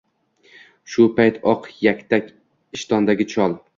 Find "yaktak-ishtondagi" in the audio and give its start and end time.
1.89-3.29